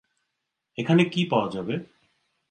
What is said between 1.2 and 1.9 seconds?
পাওয়া যাবে?